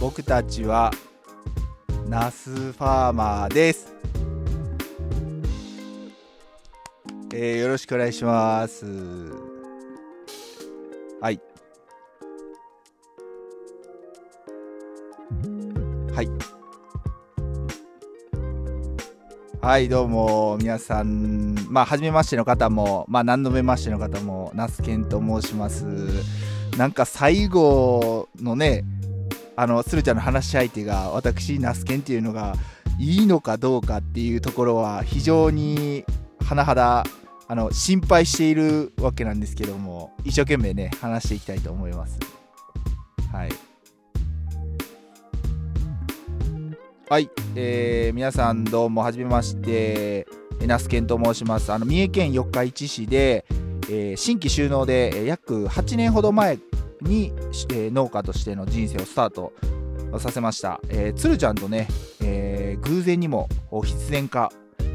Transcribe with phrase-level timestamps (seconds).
[0.00, 0.90] 僕たちは
[2.08, 3.92] ナスファーマーです、
[7.34, 8.86] えーよろしくお願いします。
[11.20, 11.40] はい。
[16.14, 16.28] はい。
[19.60, 25.84] はいどうも皆さんまあ初めましての方もまあ何度目ましての方もナスケンと申します。
[26.78, 28.82] なんか最後のね
[29.60, 32.54] あの鶴ちゃんの話し相手が私ナスケンっていうのが
[32.98, 36.02] いいのかどうかっていうところは非常に
[36.38, 37.04] 甚だ
[37.46, 42.18] あの心配しているわけなんですけども一生懸命ね話していきたいと思います。
[43.30, 43.50] はい。
[47.10, 50.26] はい、えー皆さんどうもはじめまして
[50.58, 51.70] えナスケンと申します。
[51.70, 53.44] あの三重県四日市市で、
[53.90, 56.56] えー新規収納で約8年ほど前
[57.02, 57.32] に、
[57.70, 59.52] えー農家としての人生をスタート
[60.18, 61.88] させました、えー、鶴ちゃんとね、
[62.22, 63.48] えー偶然にも
[63.84, 64.50] 必然化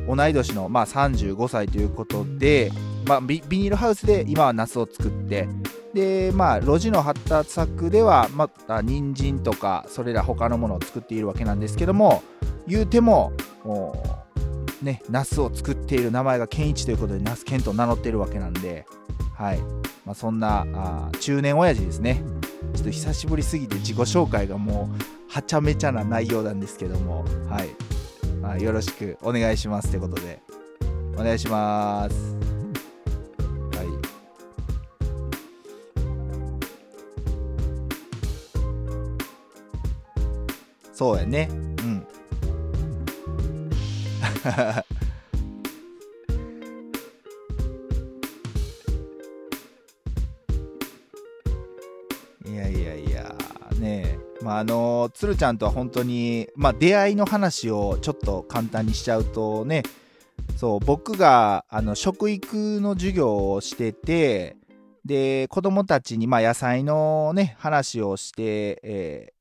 [0.08, 2.72] 同い年の、まあ、35歳ということで、
[3.06, 5.48] まあ、ビビニールハウスで今はナスを作って
[5.94, 12.22] でまあ路地の発達作ではまた人参とかそれら他のものを作っているわけなんですけども
[12.68, 13.32] 言うても
[13.64, 14.25] もう
[14.86, 18.86] ねナスを作っている名前が健一ということでナスケンと名乗っているわけなんで
[19.36, 19.60] はい、
[20.06, 22.24] まあ、そんなあ中年親父ですね。
[22.74, 27.70] ちょっと久しぶりすぎて自己紹介がもうはちゃめちゃな内容なんですけどもはい、
[28.42, 30.42] まあ、よろしくお願いしますということで
[31.18, 32.36] お願いします。
[33.78, 33.88] はい。
[40.94, 41.65] そうやね。
[52.46, 53.36] いやいやいや
[53.80, 54.44] ねえ。
[54.44, 59.82] まああの鶴ちゃんとは本当にまあ出会いの話をちょっと簡単にしちゃうとね
[60.58, 64.58] そう僕があの食育の授業をしてて
[65.04, 69.34] で子供たちにまあ野菜のね話をして、え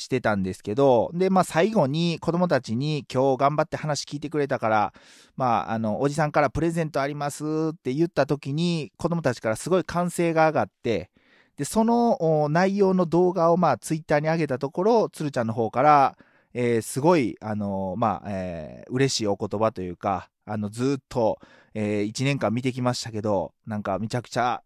[0.00, 4.92] してたんですけどでまあ最後に子供たちに今日頑張って話聞いてくれたから
[5.36, 11.10] まああのおじさんからプレゼントありますって言った時に子供たちからすごい歓声が上がって
[11.56, 16.16] でその内容の動画をまあツイッターに上げたところつるちゃんの方から、
[16.54, 21.38] えーすごいあのまあ、えー嬉しいお言葉というかあのずっと、
[21.74, 24.62] え1年間見てきましたけどなんかめちゃくちゃ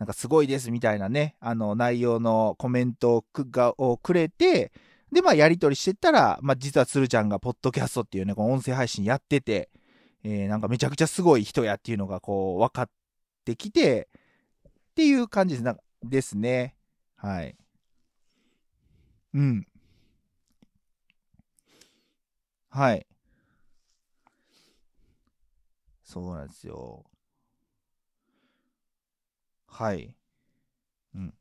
[0.00, 4.72] なんかすごいですみたいなねあの内容のコメントをくがをくれて
[5.12, 9.68] でまあやり取りしてたら、まあ、実はつるちゃんがポッドキャストっていうねこの音声配信やってて、
[10.24, 12.90] えーなんかめちゃくちゃすごい人やっていうのがこう分かっ
[13.44, 14.08] てきて
[14.90, 16.76] っていう感じですなですね。
[17.16, 17.54] はい。
[19.34, 19.66] うん。
[22.70, 23.06] はい。
[26.04, 27.04] そうなんですよ。
[29.80, 30.14] はい。
[31.14, 31.34] うん。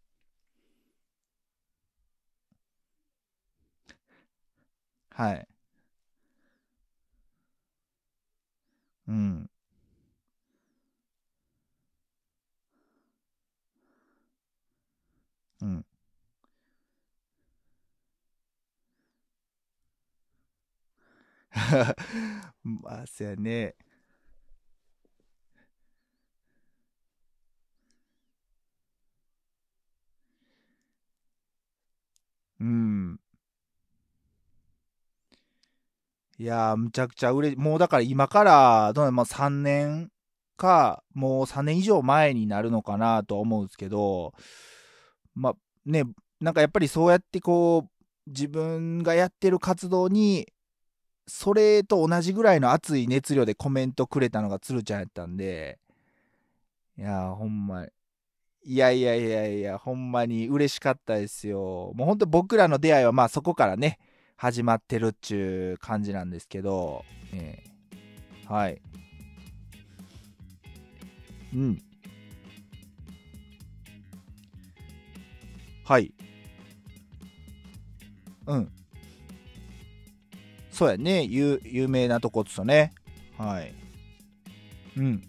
[5.12, 5.48] はい。
[9.08, 9.50] うん。
[15.62, 15.86] うん。
[22.64, 23.76] まあ、そやね。
[32.60, 33.20] うん。
[36.38, 40.12] いやー、むちゃくちゃうれもうだから今から、どうなまあ、3年
[40.58, 44.34] か、もう3年以上前になるのかなとは思うんですけど、
[45.36, 46.04] まあね、
[46.40, 50.48] なんかやっぱりそうやってこう、自分がやってる活動に、
[51.28, 55.80] それと同じぐらいの熱い熱量でコメントくれたのがつるちゃんやったんで、
[56.98, 57.86] いやー、ほんま、
[58.64, 61.92] いやいやいやいや、ほんまに嬉しかったですよ。
[61.96, 63.98] もうほんと僕らの出会いはまあそこからね、
[64.36, 67.04] 始まってるっちゅう感じなんですけど、
[67.34, 67.70] ええ
[68.48, 68.82] はい。
[71.54, 71.82] うん。
[75.84, 76.14] はい。
[78.48, 78.72] うん。
[80.72, 81.24] そうやね。
[81.24, 82.94] 有有名なとこっつとね。
[83.38, 83.74] はい。
[84.98, 85.22] うん。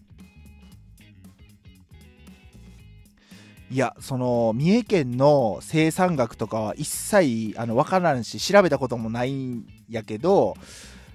[3.70, 10.56] いや、その、三重県の生産額とかは一切、あの、わからんし、調べたこともないんやけど、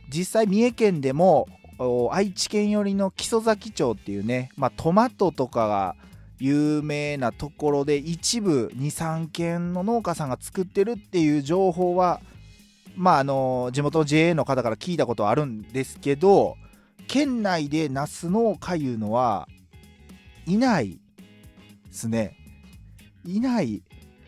[0.10, 1.48] 実際三重県でも、
[2.12, 5.96] 愛知県寄りの木曽崎町っていうね、まあ、トマトとかが、
[6.40, 12.20] 有名なところで一部23軒の農家さんが作ってるっていう情報は
[12.96, 16.58] まああの地元 JA の方から聞いたことあるんですけど
[17.08, 19.48] 県内でナス農家いうのは
[20.46, 21.00] いない
[21.88, 22.36] ですね。
[23.26, 23.84] いない。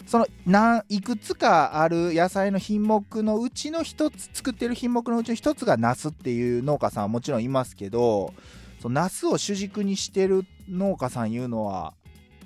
[0.05, 8.33] そのいくつかある野菜の品目のうちの一つ作ってる品目のうちの一つがナスっていう農家さんはもちろんいますけど
[8.79, 11.93] そのナスを主軸にしてる農家さんいうのは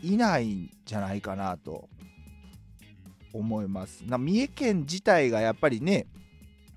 [0.02, 1.88] いないんじゃないかなと
[3.32, 4.02] 思います。
[4.08, 6.08] な三重県自体がやっぱりね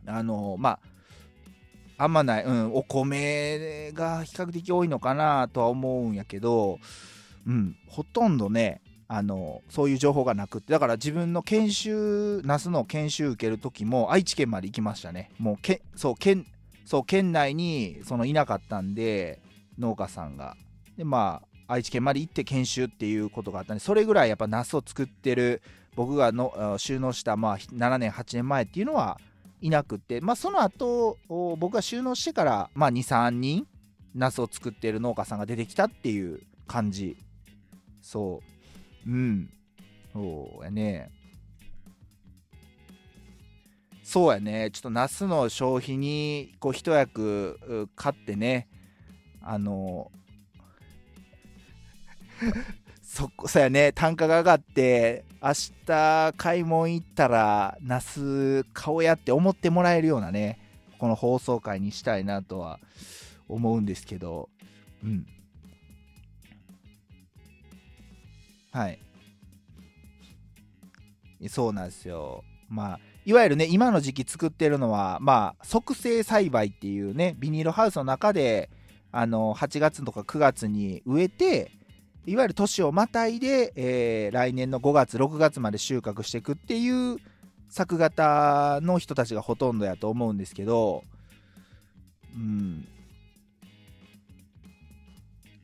[0.06, 0.78] あのま
[1.96, 6.78] ああんまない、うん、お米が比較的多いのかなとは思うんやけど、
[7.46, 15.30] うん、ほとんどねあのそういう情報がなくてだから自分の研修那須の研修受ける時も愛知県まで行きましたね。
[15.38, 16.46] もうけそう県
[16.84, 19.40] そう県内にそのいなかったんで
[19.78, 20.56] 農家さんが。
[20.96, 25.62] でまあ愛知県まで行って研修っていうことがあったんでそれぐらいやっぱナスを作ってる
[25.96, 29.18] 僕がの収納したまあ7年8年前っていうのは
[29.60, 33.66] いなくってまあその後僕が収納してからまあ23人
[34.14, 37.16] ナスを作ってる農家さんが出てきたっていう感じ。
[38.00, 38.53] そう。
[39.06, 39.50] うん。
[40.12, 41.10] そうやね。
[44.02, 44.70] そうやね。
[44.70, 48.68] ちょっとナスの消費にこう一役買ってね。
[49.42, 50.10] あの
[53.02, 53.92] そこそうやね。
[53.92, 55.52] 単価が上がって明
[55.86, 60.58] 日買い物行ったらナス買おうやって思ってもらえるようなね
[60.98, 62.80] この放送回にしたいなとは
[63.48, 64.48] 思うんですけど。
[65.02, 65.26] うん。
[68.74, 68.98] はい。
[71.48, 72.42] そうなんですよ。
[72.68, 78.68] まあいわゆるね今の時期作ってるのはまあ促成栽培っていうねビニールハウスの中で
[79.12, 81.70] あの8月とか9月に植えて
[82.26, 87.18] いわゆる年をまたいで、えー、来年の5月6月まで収穫していくっていう
[87.68, 91.04] 作型の人たちがほとんどやと思うんですけど
[92.34, 92.88] うん。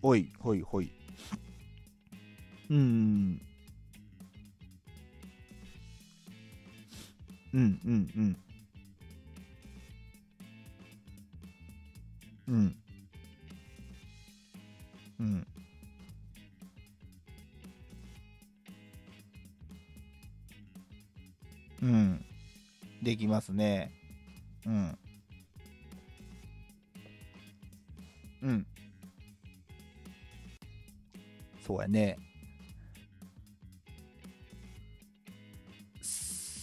[0.00, 0.99] おいほいほい。
[2.70, 3.40] うん。
[7.52, 7.80] うん。
[7.84, 8.10] うん。
[8.16, 8.36] うん。
[12.48, 12.76] うん。
[15.18, 15.46] うん。
[21.82, 22.24] うん。
[23.02, 23.90] できますね
[24.64, 24.98] うん。
[28.42, 28.66] うん。
[31.66, 32.16] そうやね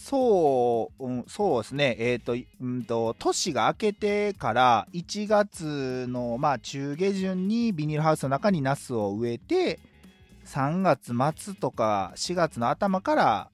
[0.08, 9.78] そう、うん、そうですね、えっ、ー、と、うんと、年が明けてから1月の、まあ、中下旬にビニールハウスの中にナスを植えて、
[10.46, 13.50] 3月末とか4月の頭から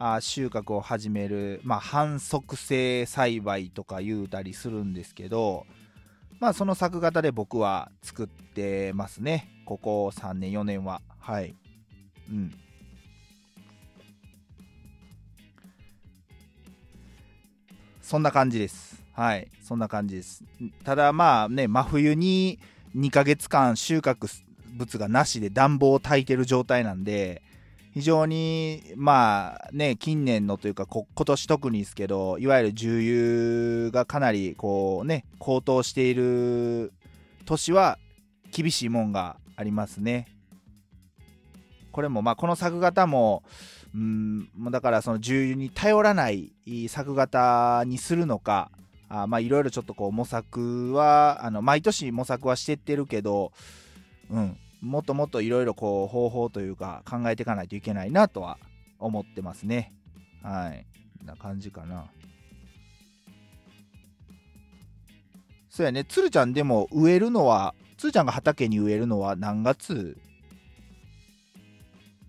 [0.00, 5.66] あ収穫を始める、まあ、反則性栽培とか言うたりするんですけど、
[6.40, 9.48] まあ、その作型で僕は作ってますね。
[9.66, 11.00] ここ3年、4年は。
[11.20, 11.54] はい。
[12.28, 12.52] うん。
[18.12, 19.02] そんな感じです。
[19.14, 20.44] はい、そんな感じです。
[20.84, 22.58] ただまあね、真冬に
[22.94, 24.28] 2ヶ月間収穫
[24.74, 27.40] 物がなしで暖房を焚いてる状態なんで、
[27.94, 36.92] 非常にまあね、近年のというか今年特にですけど、いわゆる重油がかなりこうね、高騰している
[37.46, 37.96] 年は
[38.50, 40.28] 厳しいもんがありますね。
[41.92, 43.42] これもまあこの作型も
[43.94, 46.52] うんだからその重油に頼らない
[46.88, 48.70] 作型にするのか
[49.08, 53.52] あまあいろいろちょっとこう模索はあの毎年模索はしてってるけど、
[54.30, 58.58] うん、もっともっといろいろこう方法というか考えていかないといけないなとは
[58.98, 59.92] 思ってますね。
[60.42, 60.86] はい。
[61.24, 62.06] な感じかな。
[65.68, 66.04] そうやね。
[66.04, 70.16] つるちゃんでも植えるのはつるちゃんが畑に植えるのは何月？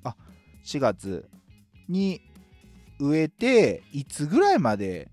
[0.04, 0.16] あ
[0.64, 1.28] 4月。
[1.90, 2.22] に
[3.00, 5.10] 植えていつぐらいまで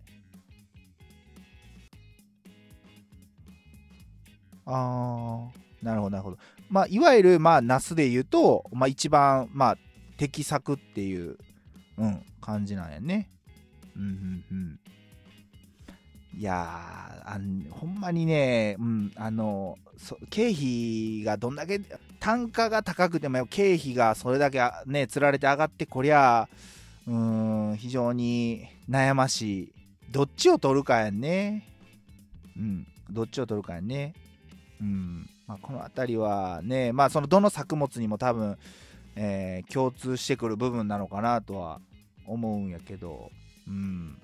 [4.66, 6.38] あーなるほどなるほど。
[6.68, 9.76] まあいわゆるまあナスで言うと、まあ、一番まあ
[10.16, 11.38] 適作っていう、
[11.96, 13.30] うん、感じなんやね。
[13.96, 14.80] うんうんうん。
[16.38, 16.54] いや
[17.24, 17.38] あ
[17.70, 19.76] ほんまにね、うん、あの
[20.30, 21.80] 経費がどんだけ
[22.20, 26.48] 単価が高くても経費がそれだけねつられて上がってこりゃ
[27.06, 29.72] うーん非常に悩ましい。
[30.10, 31.66] どっちを取るかやんね。
[32.56, 34.14] うんどっちを取るかやんね。
[34.80, 38.56] うんまあ、この辺りはねまあそのどの作物にも多分
[39.16, 41.80] えー、共通してくる部分なのかなとは
[42.26, 43.30] 思うんやけど、
[43.66, 44.16] うん、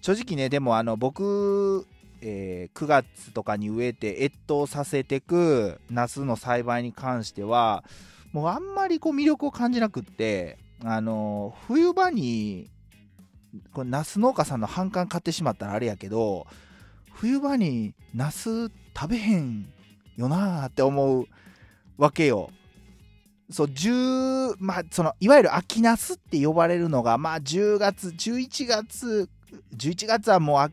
[0.00, 1.86] 正直ねでもあの僕、
[2.22, 7.84] えー、9月とかに植えて越冬させてくナスの栽培に関しては
[8.32, 12.70] もうあんまりこう魅力を感じなくってあの冬場に
[13.72, 16.46] これナス農家さんの反感買ってしまったらあれやけど
[17.12, 19.66] 冬場にナス食べへん
[20.16, 21.26] よなーって思う
[21.96, 22.50] わけよ。
[23.50, 29.28] そう10まあそのいわゆる秋ナスって呼ばれるのがまあ10月11月
[29.76, 30.72] 11月はもう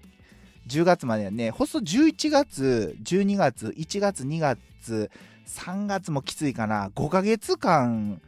[0.70, 1.50] 10月までやね。
[1.52, 5.12] ほそ11月12月1月2月
[5.48, 6.90] 3月もきついかな。
[6.90, 8.22] 5ヶ月間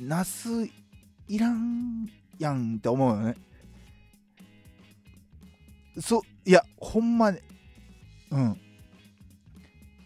[0.00, 0.48] ナス
[1.28, 3.36] いらんやんって思うよね。
[6.00, 7.42] そいやほんまね
[8.30, 8.60] うん。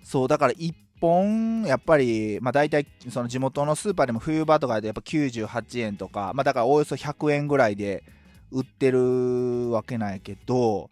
[0.02, 8.02] そうだから1本やっぱりまあ大体その地元のスーパーでも冬場とかでやっぱ98円とかまあだからおよそ100円ぐらいで
[8.50, 10.90] 売ってるわけなんやけど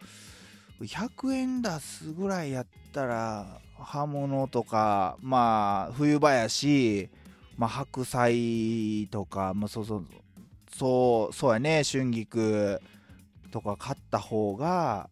[0.85, 7.11] 100円出すぐらいやったら刃物とかまあ冬場やし、
[7.57, 10.07] まあ、白菜とか、まあ、そうそう
[10.75, 12.81] そうそうやね春菊
[13.51, 15.11] とか買った方が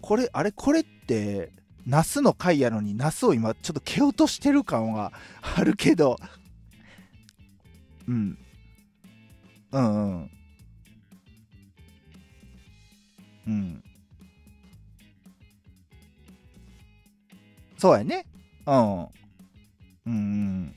[0.00, 1.50] これあれこれって
[1.86, 5.12] ナスの回やのにナスを今ちょっと蹴落としてる感は
[5.56, 6.16] あるけど
[8.08, 8.38] うん。
[9.72, 10.30] うんうん。
[13.46, 13.84] うん。
[17.82, 18.26] そうやね。
[18.64, 19.08] うん。
[20.06, 20.74] うん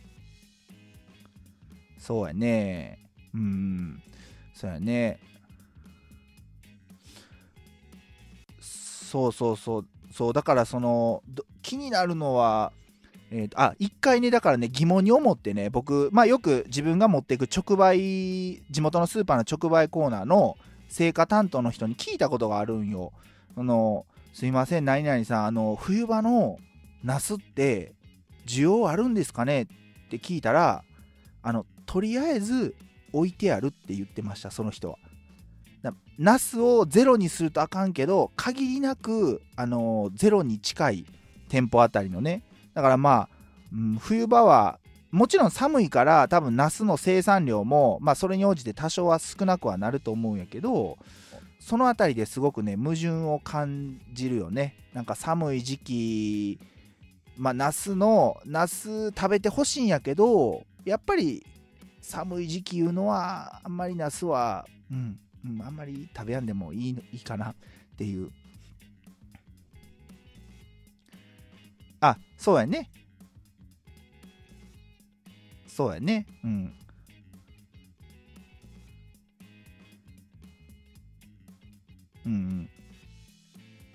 [2.00, 2.98] そうやね。
[3.32, 4.02] うん
[4.56, 5.20] そうやね。
[8.60, 9.86] そうそうそう。
[10.12, 11.22] そうだからその
[11.62, 12.72] 気になるのは
[13.30, 20.58] えーと、あ一回ねだからね疑問に思ってね僕まあよく自分が持っていく直売地元のスーパーの直売コーナーの
[21.00, 23.14] 青果担当の人に聞いたことがあるんよ。
[23.56, 26.58] あのすいません何々さんあの冬場の
[27.06, 27.94] ナスって
[28.46, 29.62] 需要あるんですかね？
[29.62, 29.68] っ
[30.10, 30.84] て聞いたら
[31.44, 32.76] あのとりあえず
[33.14, 34.98] 置いてあるって言ってましたその人は。
[36.18, 41.06] ナスをゼロにするとあかんけど限りなく、あのゼロに近い
[41.50, 42.44] 店舗あたりのね。
[42.74, 43.30] だからまあ、
[43.72, 44.80] うん、冬場は
[45.12, 50.98] もちろん寒いから多分ナスの生産量も、まあ、それに応じて多少は少なくはなると思うんやけど
[51.60, 54.76] その辺りですごくね矛盾を感じるよね。
[54.94, 56.60] なんか寒い時期
[57.38, 61.46] まあナスのナス食べてほしいんやけどやっぱり
[62.02, 67.56] 寒い時期いうのはあんまりナスはうんうん、あんまり食べやんでもいいいいかなっ
[67.98, 68.32] ていう。
[72.02, 72.90] あ、そうやね。
[75.68, 76.26] そうやね。
[76.44, 76.74] うん。
[82.26, 82.70] うんうん。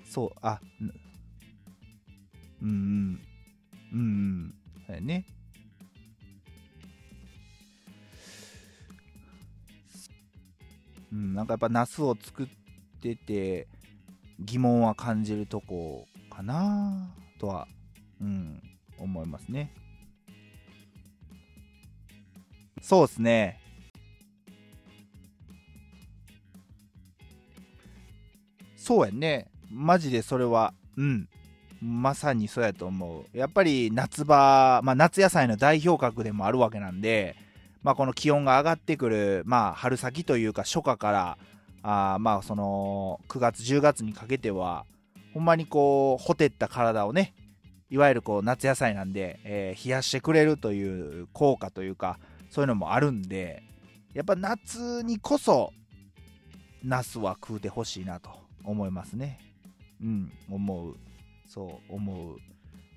[0.05, 0.93] そう、あ、うん
[2.63, 3.21] うん。
[3.93, 4.55] うん。
[4.87, 5.27] そうやね。
[11.13, 12.47] うん、なんかやっぱナスを作っ
[13.01, 13.67] てて
[14.39, 17.67] 疑問は感じるとこかなとは、
[18.21, 18.63] うん、
[18.99, 19.75] 思いますね。
[22.81, 23.61] そうっすね。
[28.77, 29.51] そうやね。
[29.71, 31.29] マジでそれは、うん。
[31.83, 33.37] まさにそうやと思う。
[33.37, 37.37] やっぱり夏場、まあ夏野菜の代表格でもあるわけなんで、
[37.83, 41.39] まあ、この気温が上がってくる、まあ、春先というか初夏から
[41.83, 44.85] あまあその9月10月にかけては
[45.33, 47.35] ほんまにこうほてった体をね
[47.89, 52.19] いわゆるこう夏野菜なんで、えー、冷やしてくれるという効果というか
[52.51, 53.63] そういうのもあるんで
[54.13, 55.73] やっぱ夏にこそ
[56.85, 58.31] ナスは食うてほしいなと
[58.65, 59.39] 思いますね
[60.03, 60.97] うん思う
[61.51, 62.37] そう思う。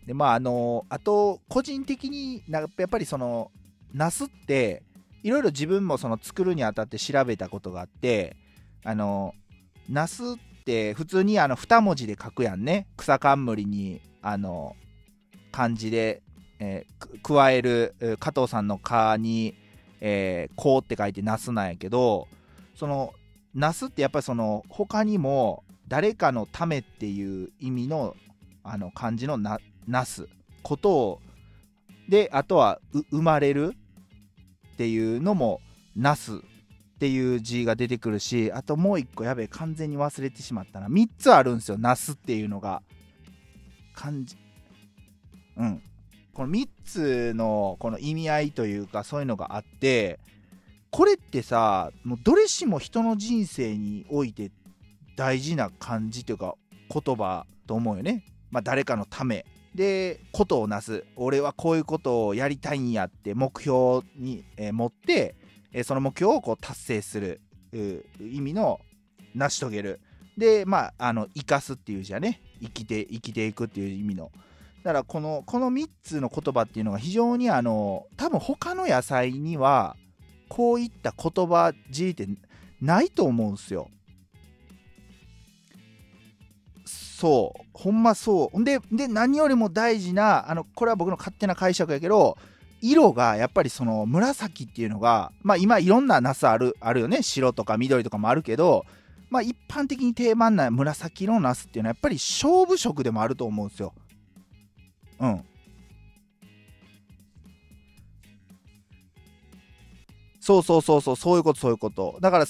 [0.05, 3.51] でまああのあと個人的になやっぱりその
[3.93, 4.83] ナスって
[5.23, 8.35] いろいろ自分もその作るにあたって調べたことがあって
[8.83, 9.33] あの
[9.89, 12.87] ナスって普通にあの2文字で書くやんね。
[12.95, 14.75] 草冠にあの
[15.51, 16.21] 漢字で、
[16.59, 19.55] えー、加える加藤さんの「か」に
[19.99, 22.27] 「え、こう」って書いてナスなんやけど
[22.75, 23.13] その
[23.55, 28.15] ナスってやっぱりその他にも誰かのためっていう意味の
[28.63, 30.27] あの漢字のななす
[30.61, 31.21] ことを
[32.09, 32.79] であとは
[33.11, 33.75] 生まれる
[34.73, 35.61] っていうのも
[35.95, 36.39] ナスっ
[36.99, 40.87] ていう字が出てくるしあともう一個やべえ完全に忘れてしまったな。
[40.87, 42.81] 3つあるんですよナスっていうのが。
[43.93, 44.35] 漢字
[45.57, 45.81] うん。
[46.33, 50.19] この3つのこの意味合いというかそういうのがあって
[50.89, 54.51] これってさもうどれしも人の人生において
[55.15, 56.55] 大事な漢字というか
[56.89, 58.23] 言葉と思うよね。
[58.53, 59.45] まあ、誰かのため。
[59.73, 61.03] でことをなす。
[61.15, 65.35] 俺はこういうことをやりたいんやって目標に、えー、持って、
[65.71, 67.41] えー、その目標をこう達成する。
[67.73, 68.79] 意味の
[69.33, 69.99] 成し遂げる。
[70.37, 72.39] でまああの生かすっていうじゃね。
[72.61, 74.31] 生きて生きていくっていう意味の。
[74.83, 79.95] だからこのこの3つの言葉っていうのが非常にあの多分他の野菜には
[80.49, 82.27] こういった言葉尻って
[82.79, 83.89] ないと思うんすよ。
[87.23, 88.63] そうほんまそう。
[88.65, 92.37] でで何よりも大事なあのこれは僕の勝手な解釈やけど
[92.81, 97.21] 色がやっぱりその紫っていうのがまあ今いろんなナスあるあるよね。
[97.23, 98.85] 白とか緑とかもあるけど
[99.29, 103.93] まあ一般的に定番な紫色のナスっていうのはやっぱり勝負色でもあると思うんですよ。
[105.21, 105.45] うん。
[110.41, 111.15] そうそうそうそう。
[111.15, 112.17] そういうことそういうこと。
[112.19, 112.45] だから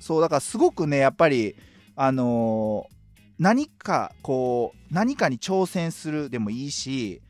[0.00, 1.54] そうだからすごくねやっぱり
[1.96, 2.88] あの、
[3.38, 7.20] 何かこう何かに挑戦するでもいいし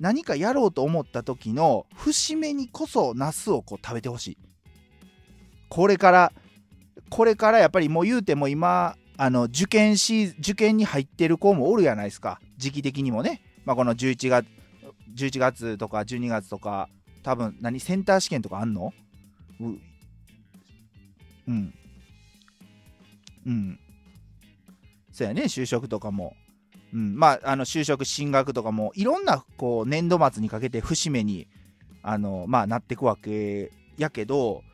[0.00, 4.38] 何かやろうと思った時の節目にこそナスをこう食べてほしい。
[5.68, 6.32] これから
[7.08, 12.40] これからやっぱりもう言うても今あの受験シ受験に入ってる子もおるやないですか。
[12.56, 14.46] 時期的にもね、まあ、この11月
[15.14, 16.88] 11月とか12月とか
[17.22, 18.92] 多分何センター試験とかあんの？
[19.60, 19.80] うん。
[23.46, 23.78] うん。
[25.12, 26.34] そうやね就職とかも、
[26.92, 31.46] うん、まああの就職進学とかもいろんなこう年度末にかけて節目に
[32.02, 34.64] あのまあなってくわけやけど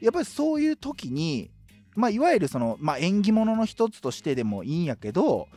[0.00, 1.50] やっぱりそういう時に
[1.94, 5.48] まあいわゆるその、まあ、縁起物の一つとしてでもいいんやけど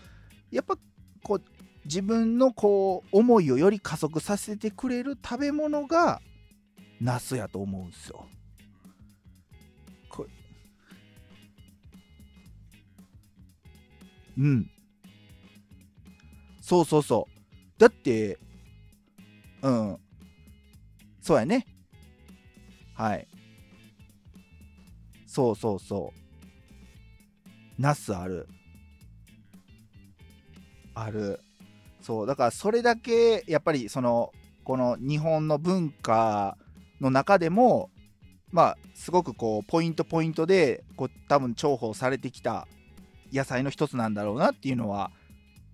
[0.50, 0.76] やっぱ
[1.24, 1.42] こう
[1.86, 6.20] 自分のこう思いをより加速させてくれる食べ物が
[7.00, 8.28] ナスやと思うんですよ。
[14.42, 14.72] うん。
[16.62, 17.80] そうそうそう。
[17.80, 18.40] だって、
[19.62, 19.98] うん。
[21.22, 21.68] そうやね。
[22.96, 23.28] はい。
[25.28, 27.82] そうそうそう。
[27.82, 28.48] ナスある。
[30.96, 31.40] ある。
[32.02, 32.28] そう。
[32.28, 34.32] だからそれだけ、やっぱりその、
[34.64, 36.58] この日本の文化
[37.00, 37.92] の中でも、
[38.52, 42.68] まあ、すごくこう、ポイントポイントで、こう、多分重宝されてきた
[43.32, 45.12] 野菜の一つなんだろうなっていうのは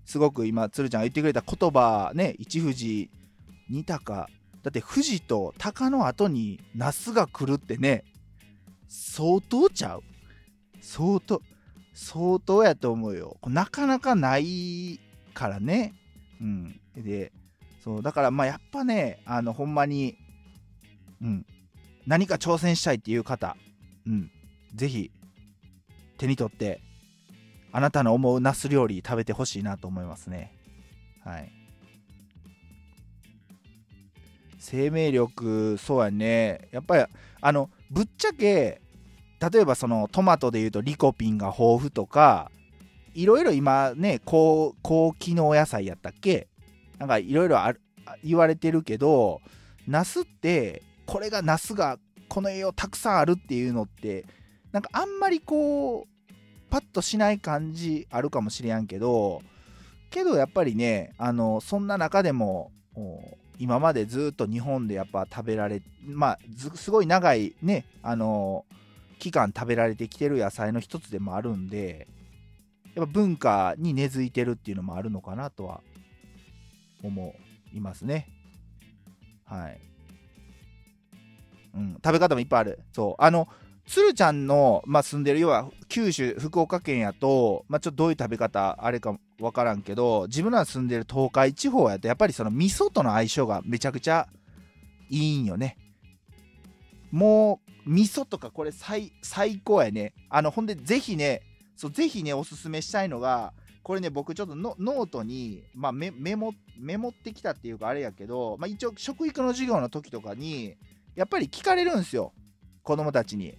[0.05, 3.09] すごく今鶴ちゃんが言ってくれた言葉ね一富士
[3.69, 4.29] 二鷹
[4.63, 8.03] だって富士と鷹の後に那須が来るってね
[8.87, 10.03] 相当ちゃう？
[10.81, 11.41] 相当
[11.93, 13.37] 相当やと思うよ。
[13.47, 14.99] なかなかない
[15.33, 15.93] からね。
[16.39, 16.79] うん。
[16.95, 17.31] で
[17.83, 20.17] そうだからまあやっぱねあのほんまに
[21.21, 21.45] うん。
[22.05, 23.57] 何か挑戦したいっていう方
[24.05, 24.31] うん。
[24.75, 25.11] 是非
[26.17, 26.81] 手に取って
[27.77, 30.51] あなたの思うナス料理食べてほしいなと思いますね。
[31.23, 31.51] はい。
[34.57, 36.69] 生命力そうやね。
[36.71, 37.05] やっぱり
[37.39, 38.81] あのぶっちゃけ
[39.51, 42.49] 例えばそのトマトでいうとリコピンが豊富とか
[43.13, 46.47] いろいろ今ね高高機能野菜やったっけ？
[46.97, 47.59] なんかいろいろ
[48.23, 49.43] 言われてるけど
[49.87, 54.25] ナスってこれがナスがこの栄養たくさんあるっていうのって
[54.71, 56.16] なんかあんまりこう
[56.69, 59.41] パッとしない感じあるかもしれんけど
[60.09, 62.71] けどやっぱりねあのそんな中でも
[63.59, 66.39] 今までずっと日本でやっぱ食べられまあ
[66.75, 68.65] すごい長いねあの
[69.19, 72.07] 期間食べられてきてる野菜の一つでもあるんで
[72.95, 75.81] やっぱ文化に根付いてるっていうのもあるのかなとは
[77.03, 77.35] 思
[77.73, 78.27] いますね。
[79.45, 79.79] はい、
[81.75, 82.79] うん、食べ方もいっぱいある。
[82.91, 83.23] そう。
[83.23, 83.47] あの
[83.87, 94.27] 鶴ちゃんの、まあ、住んでる要は九州福岡県やと、まあ、ちょっとどういう食べ方あれか分からんけど自分らが住んでる東海地方やとやっぱりその味噌との相性がめちゃくちゃ
[95.09, 95.77] いいんよね。
[97.11, 99.11] もう味噌とかこれ最
[99.63, 100.13] 高やね。
[100.29, 101.41] あのほんでぜひね
[101.77, 110.75] そうぜひねおすすめしたいのがこれね僕ちょっとノートに、まあ、メモメモってきたっていうかあれやけど、まあ、一応食育の授業の時とかに
[111.15, 112.33] やっぱり聞かれるんですよ。
[112.83, 113.57] 子供たちに。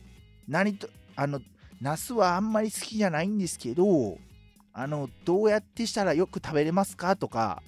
[0.49, 1.41] 何と、あの、
[1.81, 4.19] ナスはあんまり好きじゃないんですけど、
[4.73, 7.63] あの、どうやってしたらよく食べれますかとか、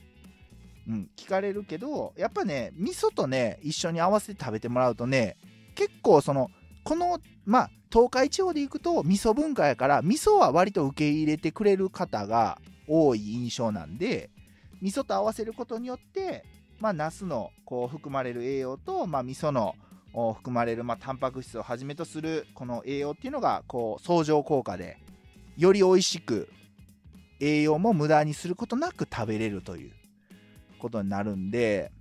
[0.89, 5.37] うん、聞かれるけど、やっぱね、味噌とね、一緒に合わせて食べてもらうとね、
[5.75, 6.51] 結構その、
[6.83, 14.31] この、まあ、東海地方で行くと味噌文化やから、味噌は割と受け入れてくれる方が多い印象なんで、
[14.81, 16.45] 味噌と合わせることによって、
[16.79, 19.75] まあ、ナスのこう含まれる栄養と、まあ、味噌の
[20.13, 24.99] 含まれる、まあ、タンパク質をはじめとするこの栄養っていうのがこう相乗効果で
[25.57, 26.49] より美味しく
[27.39, 29.93] 栄養も無駄にすることなく食べれるという
[30.79, 31.93] ことになるんで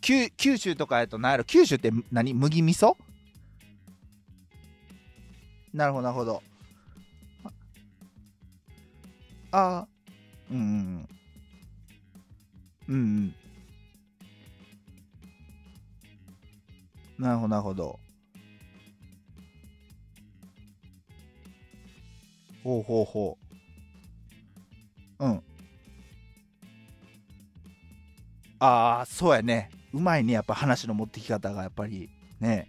[0.00, 2.96] 九州とかやと何やろ九州って何麦味噌？
[5.72, 6.42] なるほどなるほど。
[9.52, 9.86] ああ
[10.50, 11.08] うんうん。
[12.88, 13.34] うんうん。
[17.18, 17.98] なるほどなるほど。
[22.62, 23.38] ほうほうほ
[25.20, 25.24] う。
[25.24, 25.42] うん。
[28.58, 29.70] ああそうやね。
[29.92, 32.10] うまいねやっぱ話の持ってき方がやっぱり。
[32.40, 32.68] ね。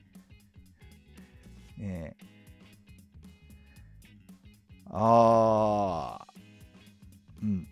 [1.77, 2.15] ね。
[4.89, 6.27] ああ
[7.43, 7.67] うん。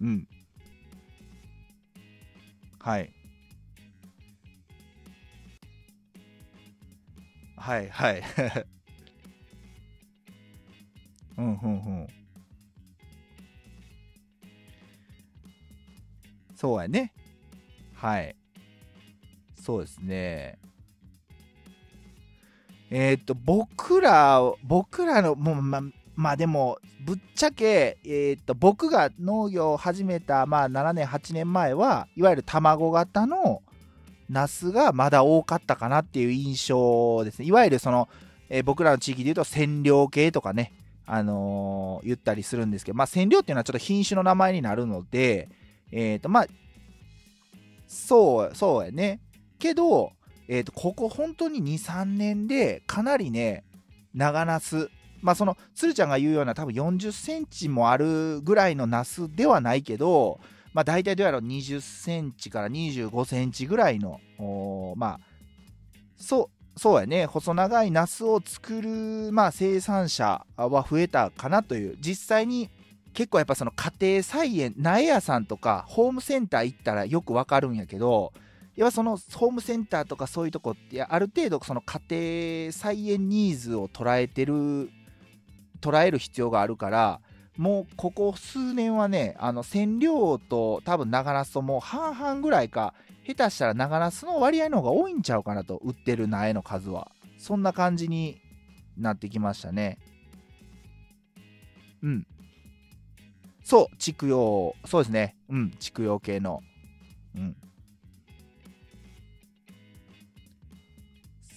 [0.00, 0.28] うん。
[2.80, 3.12] はい。
[7.64, 8.20] はいはい。
[11.38, 11.56] うんうんう
[12.04, 12.06] ん。
[16.54, 17.14] そうやね。
[17.94, 18.36] はい。
[19.56, 20.58] そうですね。
[22.90, 25.80] えー、っと僕ら僕らのもうま
[26.16, 33.62] まあでもぶっちゃけ、えー、っと僕が農業を始めた、まあ、7年8年前はいわゆる卵型の
[34.34, 38.08] ナスがまだ多かったかなっていう印象ですねいわゆるその、
[38.50, 40.72] えー、僕らの地域でいうと染料系とかね
[41.06, 45.48] あのー、言ったりするんですけど、まあ、染料っていうのはちょっと品種の名前になるので、
[45.92, 46.46] えっ、ー、と、まあ、
[47.86, 49.20] そう、そうやね。
[49.58, 50.12] けど、
[50.48, 53.64] えっ、と、ここ本当に2、3年でかなりね、
[54.14, 60.40] 長ナス、まあその、鶴ちゃんが言うような多分40センチもあるぐらいのナスではないけど、
[60.74, 64.20] まあ大体どうやら20センチから25センチぐらいの、
[64.96, 65.20] まあ、
[66.16, 72.68] そう、そうやね、細長いナスを作る、まあ、生産者は増えたかなという、実際に
[73.14, 78.32] 結構やっぱその家庭菜園苗屋さんとかホームセンター行ったらよくわかるんやけど
[78.74, 84.90] やっぱそのホームセンターとかそういうとこってある程度その家庭菜園ニーズを捉えてる
[85.80, 87.20] 捉える必要があるから
[87.56, 92.94] もうここ数年はねあの染料と多分長ナスともう半々ぐらいか
[93.26, 98.40] 下手したら長ナスの割合の方が多いんちゃうかなと売ってる苗の数はそんな感じに
[98.98, 99.98] なってきましたね
[102.02, 102.26] うん
[103.64, 105.36] そう、畜養、そうですね。
[105.48, 106.62] うん、畜養系の。
[107.34, 107.56] うん。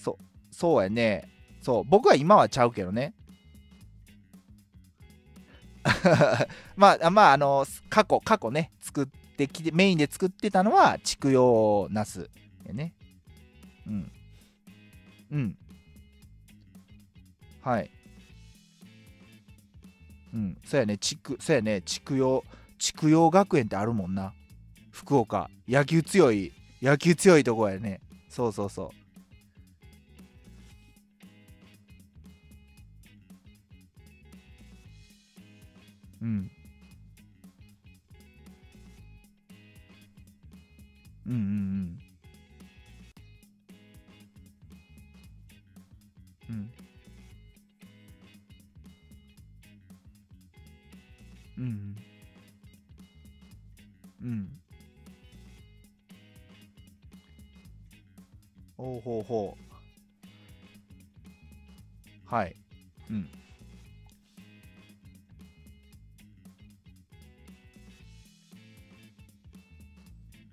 [0.01, 1.29] そう、そうやね。
[1.61, 3.13] そう、僕は今はちゃうけどね。
[6.75, 12.29] まあ、まあ、あの、過去、過去ね、作ってきて、メインで作ってたのは、畜養ナス。
[12.73, 12.93] ね。
[13.87, 14.11] うん。
[15.31, 15.57] うん。
[17.61, 17.89] はい。
[20.33, 22.43] うん、そうやね、筑、そうやね、筑陽、
[22.77, 24.33] 筑陽学園ってあるもんな。
[24.91, 25.49] 福岡。
[25.67, 28.01] 野球強い、野球強いとこやね。
[28.29, 29.06] そうそうそう。
[36.21, 36.51] うん。
[41.25, 41.99] うんうん
[46.49, 46.53] うん。
[46.53, 46.69] うん。
[51.57, 51.95] うん
[54.21, 54.47] うん
[58.77, 59.67] ほうほうほう
[62.25, 62.55] はい
[63.09, 63.29] うん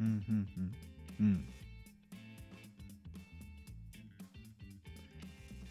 [0.05, 0.47] うんうん
[1.21, 1.45] うんうん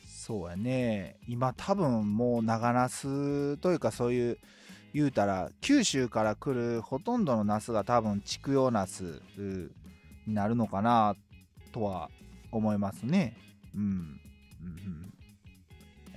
[0.07, 4.37] そうやね今多分もう長ナスというかそういう
[4.93, 9.21] 言うたら九州から来るほとんどのナスが多分畜養ナス
[10.25, 11.15] になるのかな
[11.73, 12.09] とは
[12.51, 13.35] 思いますね。
[13.75, 13.81] うん。
[13.81, 13.89] うん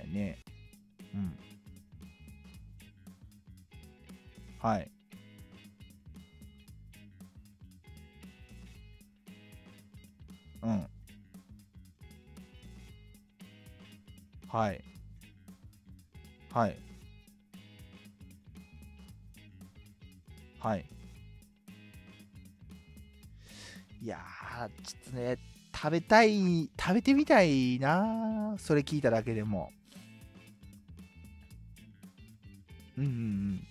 [0.05, 0.13] うん。
[0.13, 0.37] ね。
[1.13, 1.37] うん。
[4.59, 4.91] はい。
[10.63, 10.87] うん。
[14.47, 14.83] はい。
[16.53, 16.77] はい。
[20.59, 20.85] はい
[24.01, 24.17] いや
[24.83, 25.37] ちょっとね
[25.73, 29.71] 食べたい食べてみたいなそれ聞いただけでも
[32.97, 33.66] うんうんうん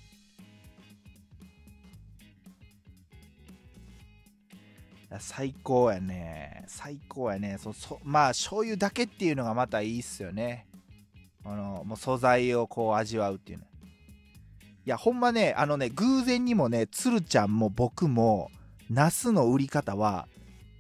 [5.21, 6.65] 最高やね。
[6.67, 7.59] 最高やね。
[7.59, 10.67] そそまあ醤油だけっていうのがまたいいっすよね。
[11.45, 13.65] あのもう素材をこう味わうっていうの。
[13.65, 13.69] い
[14.85, 18.51] やほんまねあのね偶然にもねつるちゃんも僕も
[18.89, 20.29] ナスの売り方は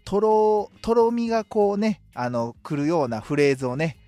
[0.04, 3.98] とろとろみがこうねあの来るようなフレーズをね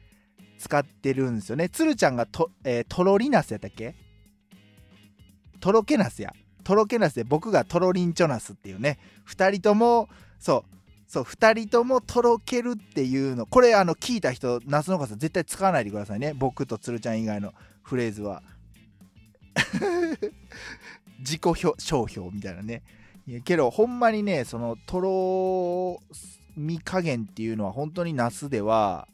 [0.59, 1.69] 使ってるんですよね。
[1.69, 3.95] つるちゃんがと,、えー、とろりナスやったっけ？
[5.61, 6.33] とろけナスや。
[6.69, 16.35] とろけナスで僕がとろりんちょナスっていうね2人ともそうそう2人ともとろけるっていうのこれあの聞いた人夏のさん絶対使わないでくださいね。
[16.35, 18.43] 僕とつるちゃん以外のフレーズは。
[21.21, 21.41] 自己
[21.79, 22.83] 商標みたいなね。
[23.47, 26.03] けどほんまにねそのとろ
[26.55, 29.09] み加減っていうのは本当にナスでは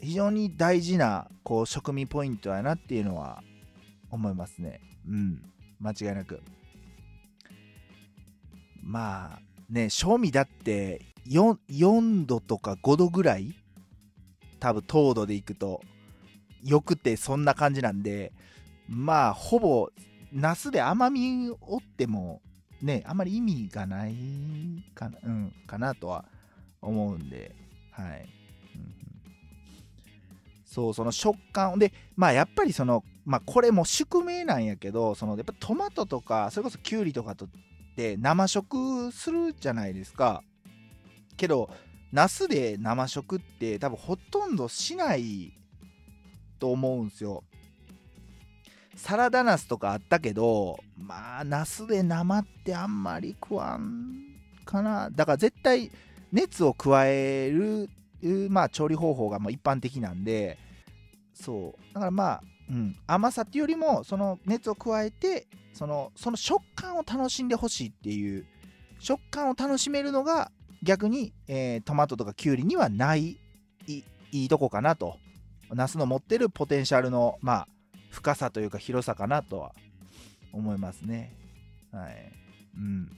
[0.00, 3.42] 非常に大事なこう食味ポイントやなっていうのは
[4.10, 4.80] 思いますね。
[5.06, 5.42] うん。
[5.80, 6.40] 間違いなく。
[8.82, 13.54] まあね賞味だって 4, 4度とか5度ぐらい
[14.60, 15.82] 多分糖度でいくと
[16.62, 18.32] よくてそんな感じなんで
[18.88, 19.90] まあほぼ
[20.32, 22.42] ナスで甘みをっても
[22.80, 24.14] ねあんまり意味がない
[24.94, 26.24] かな,、うん、かなとは
[26.80, 27.54] 思うんで
[27.96, 28.28] はい、
[30.76, 37.48] そうその食感でまあやっぱりそのまあこれも宿命なんやけどそのやっぱトマトとかそれこそきゅうりとかとっ
[37.96, 40.42] て生食するじゃないですか。
[41.38, 41.70] けど
[42.12, 45.54] ナスで生食って多分ほとんどしない
[46.58, 47.42] と思うんすよ。
[48.96, 54.12] サラダナスとかあったけどまあナスで生ってあんまり食わん
[54.66, 55.08] かな。
[55.10, 55.90] だから絶対
[56.32, 57.88] 熱を加える
[58.50, 60.58] まあ調理方法がもう一般的なんで
[61.36, 61.94] そう。
[61.94, 68.46] だからまあ、うん、甘さっていうよりもその熱を加えてそのその食感を楽しんでほしいっていう
[68.98, 70.50] 食感を楽しめるのが
[70.82, 73.38] 逆に、えー、トマトとかきゅうりにはない
[73.86, 75.18] いいとこかなと
[75.70, 77.68] ナスの持ってるポテンシャルのまあ
[78.10, 79.72] 深さというか広さかなとは
[80.52, 81.34] 思いますね。
[81.92, 82.32] はい。
[82.76, 83.16] うん。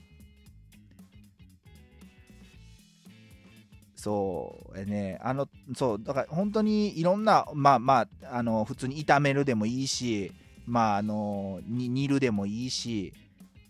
[3.99, 10.31] そうえねあのそうだから本当にいろんなまあまああの普通に炒めるでもいいし
[10.65, 13.13] まああの煮るでもいいし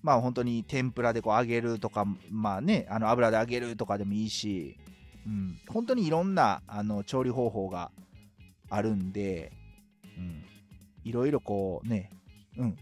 [0.04, 4.78] まあ本当に天ぷらでこう揚げるとかまあねあの油で揚げるとかでもいいし、
[5.26, 7.90] うん、本当にいろんなあの調理方法が
[8.70, 9.52] あるんで、
[10.16, 10.44] うん、
[11.06, 12.12] いろいろこうね
[12.56, 12.78] うん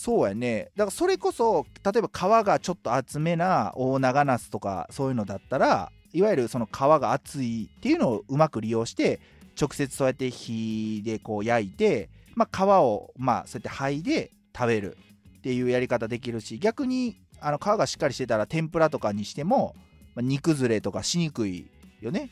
[0.00, 0.70] そうやね。
[0.76, 9.20] だからそれこそ例えば皮がちょっと厚めな大長ナスとかそういうのだったらいわゆるその皮が厚いっていうのをうまく利用して
[9.60, 14.96] 直接そうやって火でこう焼いて、まあ、皮をまあそうやって剥いで食べる
[15.38, 19.74] っていうやり方できるし逆にあの皮がしっかりしてたら天ぷらとかにしても、
[20.14, 22.30] ま、煮崩れとかしにくいよね。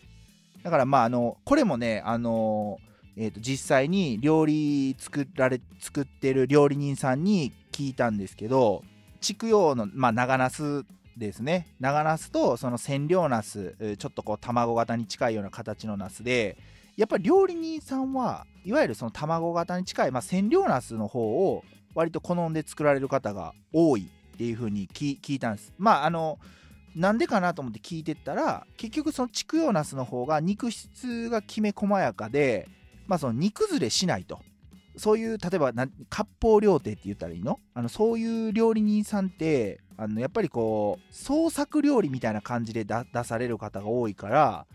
[0.62, 2.78] だからまああのこれもねあの
[3.20, 8.84] えー、と実際に料理作られ作ってる料理人さんに聞いたんですけど
[9.20, 10.84] 筑陽の、まあ、長ナス
[11.16, 11.66] ですね。
[11.80, 16.56] 長ナスとその千両ナスちょっとこう卵型に近いような形のナスで
[16.96, 21.20] やっぱり料理人さんはいわゆるその卵型に近い、まあ、千両ナスの方
[21.52, 21.64] を
[21.96, 25.72] 割と好んで作られる方が多いっていう風に聞いたんです。
[25.76, 26.38] まああの
[26.94, 32.68] なんでかなと思って聞いてったら結局その筑陽ナスの方が肉質がきめ細やかで
[33.08, 34.38] まあその煮崩れしないと。
[34.96, 35.90] そういう例えば割
[36.40, 37.58] 烹料亭って言ったらいいの？
[37.74, 44.66] あのそういう料理人さんってあのやっぱりこう創作料理みたいな感じで出される方が多いから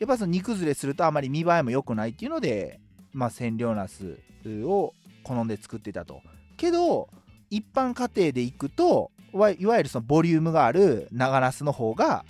[0.00, 2.80] やっぱその煮崩れするとあまり見栄えも良くないっていうので
[3.12, 6.22] まあ千両ナスを好んで作ってたと。
[6.56, 7.08] けど
[7.50, 12.24] 一般家庭でいくといわゆるそのボリュームがある長ナスの方が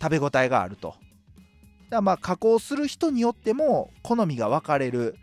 [0.00, 0.94] 食べ応えがあると。
[1.90, 5.16] だまあ加工する人によっても好みが分かれる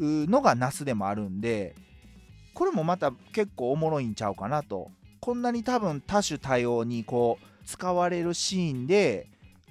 [0.00, 1.74] のがナスでもあるんで
[2.54, 4.90] これもまた結構おもろいんちゃうかなと。
[5.20, 9.28] こんなに多分多種多様にこう使われるシーンで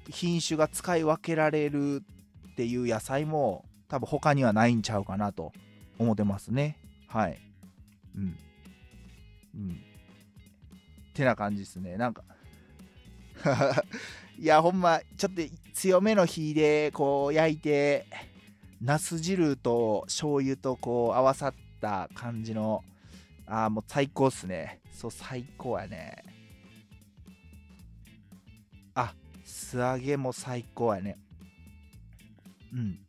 [0.09, 2.03] 品種が使い分けられる
[2.51, 5.51] っていう野菜も多分他にはないんちゃうかなと
[5.97, 6.77] 思ってますね。
[7.07, 7.39] はい。
[8.15, 8.37] うん。
[9.55, 9.71] うん。
[9.71, 11.97] ってな感じですね。
[11.97, 12.23] なんか
[14.39, 15.41] いやほんまちょっと
[15.73, 18.05] 強めの火でこう焼いて
[18.79, 22.83] ナス汁と醤油とこう合わさった感じの
[23.47, 24.81] ああもう最高っすね。
[24.91, 26.23] そう最高やね。
[28.93, 29.13] あ
[29.45, 31.17] 素揚げも最高やね。
[32.73, 32.99] うん。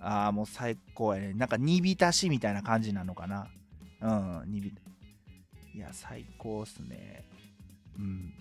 [0.00, 1.34] ああもう最高やね。
[1.34, 3.46] なんか煮浸しみたいな感じなのかな。
[4.00, 4.06] う
[4.46, 4.80] ん煮浸
[5.74, 7.24] いや最高っすね。
[8.00, 8.32] うん。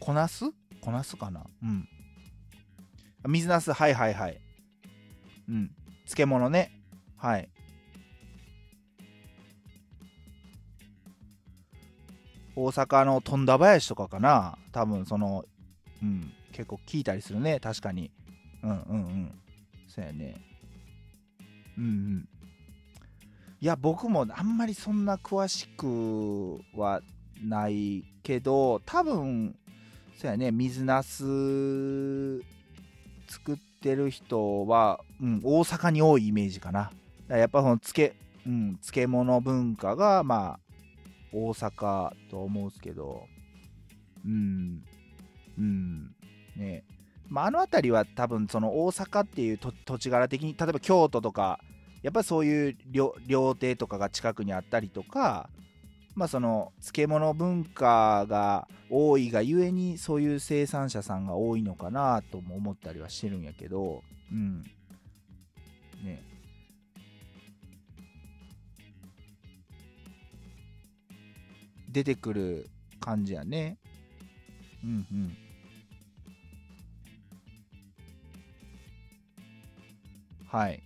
[0.00, 0.44] こなす？
[0.80, 1.44] こなすかな？
[1.62, 1.88] うん。
[3.28, 3.72] 水なす？
[3.72, 4.40] はいはいはい。
[5.48, 5.70] うん。
[6.06, 6.72] 漬物ね。
[7.16, 7.48] はい。
[12.54, 14.58] 大阪の富田林とかかな？
[14.72, 15.44] 多分その
[16.02, 16.32] うん。
[16.52, 17.60] 結構聞いたりするね。
[17.60, 18.10] 確かに。
[18.62, 19.38] うんうんうん。
[19.88, 20.36] そうやね。
[21.76, 22.28] うんうん。
[23.60, 27.00] いや僕もあんまりそんな詳しくは
[27.42, 29.56] ないけど多分
[30.16, 31.22] そうやね水なす
[33.28, 36.90] 作ってる人は、うん、大阪に多いイメージかな。
[37.28, 38.14] やっぱその漬,、
[38.46, 40.60] うん、漬物文化がまあ
[41.32, 43.26] 大阪と思うんですけど。
[44.24, 44.82] うん。
[45.58, 46.14] うん。
[46.56, 46.84] ね。
[47.28, 51.60] まあ、あの辺りは多分その大阪っていう土地柄的に例えば京都とか
[52.02, 52.76] やっぱりそういう
[53.26, 55.48] 料亭とかが近くにあったりとか
[56.14, 64.62] まあその漬物文化が多いがゆえにそういう生産者さんが多いのかなとも思ったりはしてるんやけどうん。
[66.04, 66.22] ね。
[71.90, 72.68] 出てくる
[73.00, 73.78] 感じやね。
[74.84, 75.36] うんうん。
[80.46, 80.82] はい。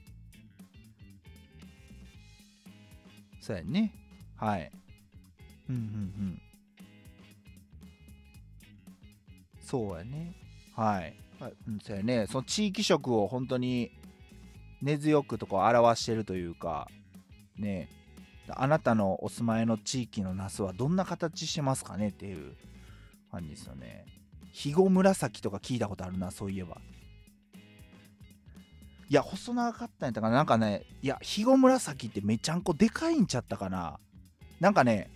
[3.50, 3.92] そうやね。
[4.36, 4.70] はい。
[5.68, 5.84] うんうんう
[6.22, 6.42] ん。
[9.60, 10.36] そうやね。
[10.76, 12.28] はい、はい、うん、そうやね。
[12.28, 13.90] その地域色を本当に
[14.80, 16.86] 根強くとか表してるというか
[17.58, 17.88] ね。
[18.52, 22.54] あなたのお住まいの地域のナスはどんな形してますかねっていう
[23.32, 24.06] 感じですよね。
[24.52, 26.80] 肥後紫とか聞いたことあるなそういえば
[29.10, 30.36] いや、細長かったんやったかな。
[30.36, 33.98] なんかね、いや、肥後紫ってめちゃんこでかいんちゃったかな。
[34.60, 35.10] なんかね、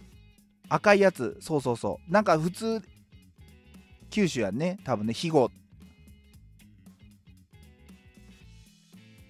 [0.69, 2.13] 赤いやつ、そうそうそう。
[2.13, 2.83] なんか普通、
[4.11, 5.49] 九州やんね、多分ね、肥後。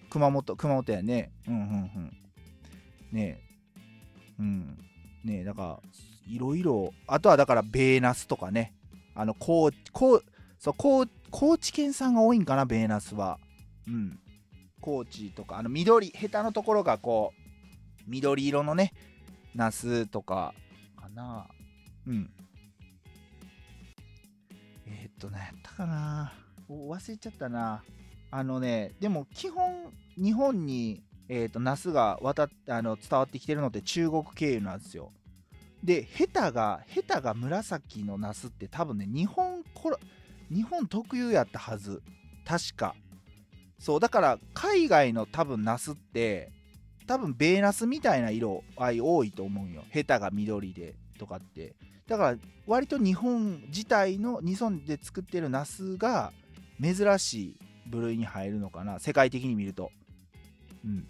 [0.09, 1.31] 熊本、熊本やね。
[1.46, 1.64] うんうんう
[1.98, 2.16] ん。
[3.12, 3.40] ねえ。
[4.38, 4.79] うん。
[5.24, 5.81] ねえ、だから、
[6.27, 8.72] いろいろ、あとはだから、ベーナスとかね。
[9.14, 10.22] あの、高、高、
[10.59, 13.38] そう、高、高知県産が多いんかな、ベーナスは。
[13.87, 14.18] うん。
[14.85, 18.92] 高知とかあの緑ヘタのところがこう緑色のね
[19.55, 20.53] ナスとか
[20.94, 21.49] かな
[22.07, 22.31] うん
[24.87, 26.35] えー、っとねやったかな
[26.68, 27.83] 忘れちゃったな
[28.31, 35.11] あのねでも基本日本にえーと、ナスが渡っあの伝わってきてるのって中国経由なんですよ。
[35.83, 39.62] で、ヘタが、ヘタが紫のナスって多分ね、日本
[40.51, 42.03] 日本特有やったはず。
[42.44, 42.94] 確か。
[43.85, 46.51] そうだから海外の多分ナスって
[47.07, 49.85] 多分米ナスみたいな色合い多いと思うよ。
[49.90, 51.75] ヘタが緑でとかって。
[52.07, 56.32] だから割と日本自体の日本で作ってるナスが
[56.80, 57.57] 珍しい
[57.87, 58.99] 部類に入るのかな。
[59.01, 59.91] 世界的に見ると。
[60.82, 61.07] うん。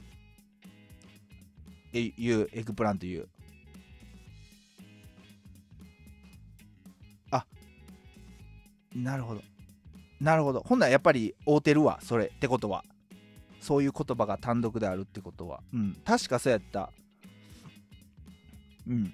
[1.93, 3.29] えいう eggplant いう。
[7.31, 7.47] あ
[8.97, 9.53] なるほど。
[10.25, 10.61] なるほど。
[10.66, 12.83] ほんならやっぱり合うてるわ、それってことは。
[13.61, 15.61] そういう言葉が単独であるってことは。
[15.75, 15.95] うん。
[16.03, 16.91] 確かそうやった。
[18.89, 19.12] うん。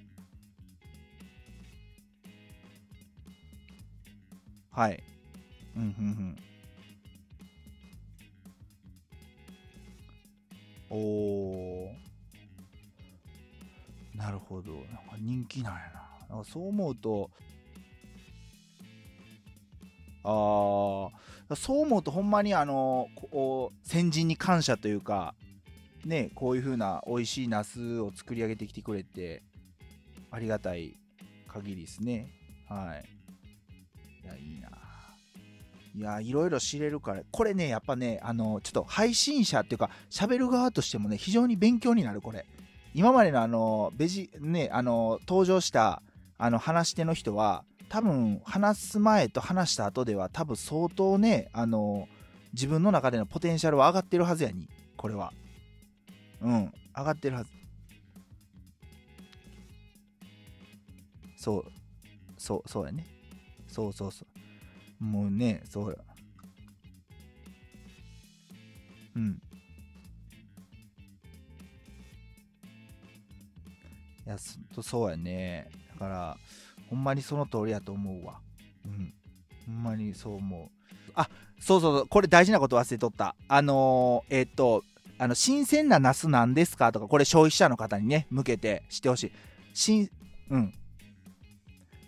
[4.71, 5.03] はい。
[5.77, 6.37] うん、うん、
[10.91, 10.97] うん。
[10.97, 12.01] おー。
[14.17, 14.73] なるほど。
[14.73, 15.81] なんか人気なんや
[16.29, 16.37] な。
[16.37, 17.31] なんかそう思うと、
[20.23, 21.09] あ
[21.49, 25.35] あそう思うとほんまにあのこう先人に感謝というか
[26.05, 29.43] ねこういう風な美味しいナスを作り上げてきてくれて
[30.31, 30.97] ありがたい
[31.49, 32.29] 限りですね。
[32.69, 34.25] はい。
[34.25, 34.69] いやいいな。
[35.93, 42.47] いやいろいろ知れるからこれねやっぱねあのちょっと配信者っていうか喋る側としてもね非常に勉強になるこれ。
[42.95, 46.03] 今までのあのベジねあの登場した
[46.39, 52.09] あの話し手の人は多分話す前と話した後では多分相当ねあの
[52.53, 55.33] 自分の中でのポテンシャルは上がってるはずやにこれは。
[56.41, 57.51] うん上がってるはず。
[61.37, 61.65] そう
[62.39, 63.05] そうそうやね。
[63.67, 64.25] そうそうそ
[65.01, 65.05] う。
[65.05, 65.97] もうねそうや
[69.17, 69.43] うん。
[74.27, 74.37] いや
[74.81, 75.69] そうやね。
[75.95, 76.39] だから
[76.91, 78.41] ほんまにその通りやと思うわ。
[78.85, 79.15] うん。
[79.67, 80.69] ほんまにそう思う。
[81.15, 83.35] あ、そうそうそう、これ大事なこと忘れとった。
[83.49, 84.85] あのー、えっ、と、
[85.23, 86.93] あの新鮮なナスなんですか？
[86.93, 89.33] とかこれ消費者の方にね向けてしてほしい
[89.75, 90.09] 新
[90.49, 90.73] うん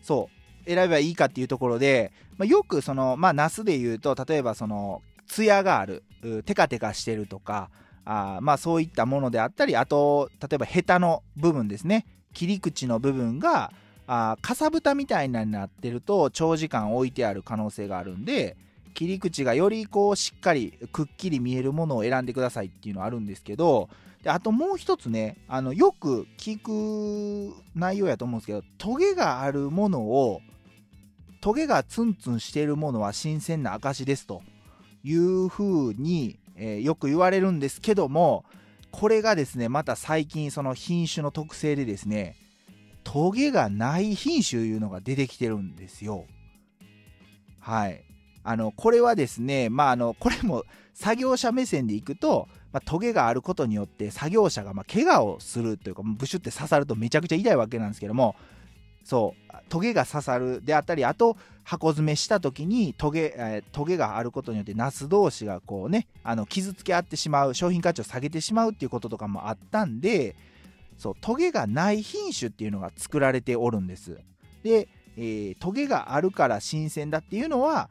[0.00, 0.30] そ
[0.64, 6.04] う選べばいいかっていうところで、まあ、よくそのまあナスで言うと例えばそのツヤがある
[6.46, 7.68] テカテカしてるとか
[8.06, 13.72] あまあそういったものであったりあと例えばヘタの部分ですね切り口の部分が
[14.14, 18.56] あかさぶたみたいになってると長時間置いてある可能性があるんで
[18.92, 23.88] 切り口がよりこうしっかりくっきり見えるものを選んでくださいっていうのはあるんですけど
[24.22, 30.40] であともう一つねあのよく聞く内容やと思うんですけどトゲがあるものを
[31.40, 34.42] トゲがツンツンしているものは新鮮な証ですと。
[35.04, 38.44] いうふうに、えー、よく言われるんですけども
[38.92, 42.36] これがですねまた最近その品種の特性でですね
[43.04, 46.26] トゲがない品種いうのが出てきてるんですよ。
[47.58, 48.04] はい。
[48.44, 58.34] あのこれはですねまああのこれも作業者目線でいくと、まあ、トゲがあることによって作業者がま怪我をするというかブシュって刺さるとめちゃくちゃ痛いわけなんですけども
[59.04, 70.34] そうトゲが刺さるであったりあと箱詰めした時にトゲ,、えー、トゲがあることによってナス同士がこうねあの傷つけ合ってしまう商品価値を下げてしまうっていうこととかもあったんで
[71.02, 74.20] そうトゲがない品種っていうのが作られておるんです。
[74.62, 74.86] で、
[75.16, 77.90] えー、トゲがあるから新鮮だっていうのは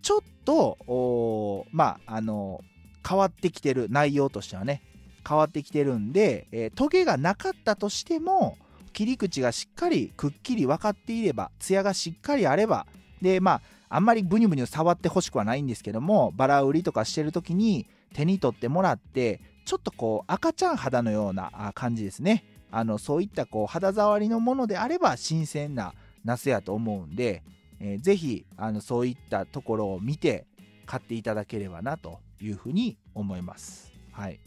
[0.00, 2.60] ちょっとまああの
[3.06, 4.80] 変わってきてる内容としてはね
[5.28, 8.56] 変わってきてるんで、えー、トゲがなかったとしても
[8.92, 12.86] 切り口がしっかりくっきり分かっていればツヤがしっかりあれば
[13.20, 22.44] でまああんまりブニュブニュ触ってほしくはないんですけどもバラ売りとかしてる時に手に取ってもらってちょっとこう赤ちゃん肌のような感じですね。
[22.72, 25.94] あのそういったこう肌触りのものであれば新鮮な
[26.24, 27.42] ナスやと思うんで、
[27.78, 30.46] えー、ぜひあのそういったところを見て
[30.86, 33.92] 買っていただければなというふうに思います。
[34.10, 34.40] はい。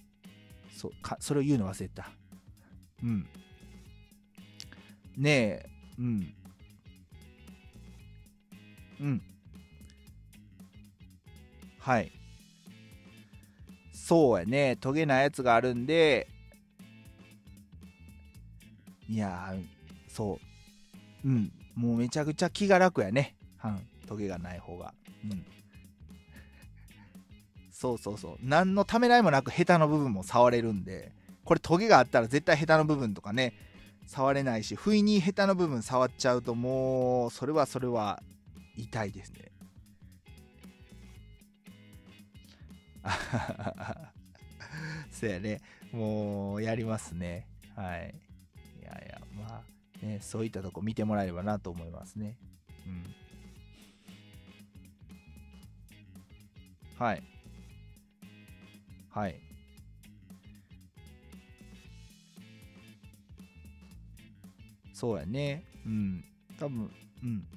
[0.75, 2.09] そかそれを言うの忘れた。
[3.03, 3.27] うん。
[5.15, 5.69] ねえ。
[5.99, 6.33] うん。
[8.99, 9.21] うん。
[11.79, 12.11] はい。
[13.93, 14.77] そうやね。
[14.77, 16.27] トゲなやつがあるんで
[19.07, 19.53] いや
[20.07, 20.39] そ
[21.23, 21.27] う。
[21.27, 21.51] うん。
[21.75, 23.35] もうめちゃくちゃ気が楽やね。
[23.63, 24.93] うんトゲがない方が。
[25.23, 25.45] うん。
[27.71, 28.37] そうそうそう。
[28.41, 31.11] 何のためらいもなくヘタの部分も触れるんで。
[31.45, 33.53] これトゲがあったら絶対ヘタの部分とかね
[34.07, 38.21] 触れないし不意にヘタの部分触っちゃうともうそれはそれは
[38.75, 39.51] 痛いですね。
[45.11, 45.61] そうやね。
[45.91, 47.47] もうやりますね。
[47.75, 48.15] はい。
[48.85, 49.63] やいやま
[50.03, 52.37] あねそういったとこ見てもらえればなと思いますね。
[52.87, 53.15] うん。
[56.97, 57.23] はい。
[59.09, 59.39] はい。
[64.93, 65.65] そうやね。
[65.85, 66.23] うん。
[66.57, 66.89] 多分
[67.23, 67.47] うん。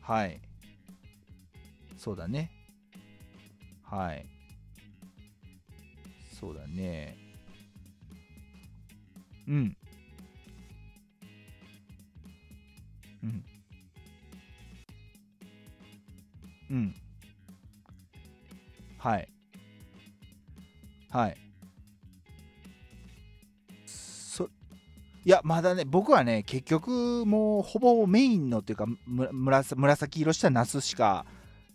[0.00, 0.40] はい。
[1.96, 2.50] そうだね。
[3.82, 4.26] はい。
[6.42, 7.16] そうだね。
[9.46, 9.76] うん。
[13.22, 13.44] うん。
[16.68, 16.94] うん。
[18.98, 19.28] はい。
[21.10, 21.36] はい。
[23.86, 24.46] そ
[25.24, 31.24] いや、まだね、僕はね、結局、もう、ほぼメインのっていうか、む紫色したナスしか、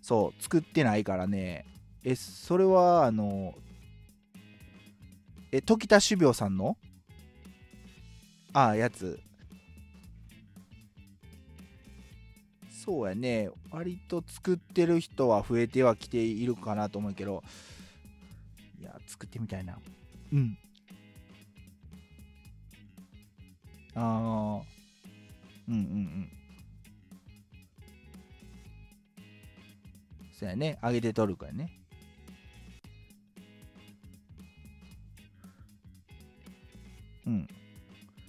[0.02, 1.64] そう、作ってないからね、
[2.04, 3.56] え、それは、あの、
[5.52, 6.78] え、時田種苗さんの？
[8.54, 9.20] ああ、やつ。
[12.70, 17.44] そうやね、割と作ってる人は増えてはきているかなと思うけど、
[18.80, 19.78] いや、作ってみたいな。
[20.32, 20.58] うん。
[23.96, 24.62] ああ
[25.68, 26.30] うんうんうん。
[30.32, 30.78] そうやね。
[30.84, 31.72] 揚げて取るからね。
[37.28, 37.48] うん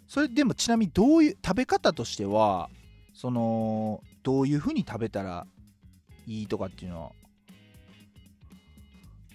[0.06, 2.70] それでもちなみにどういう食べ方としては
[3.12, 5.46] そのどういうふうに食べたら
[6.26, 7.12] いいとかっていうのは？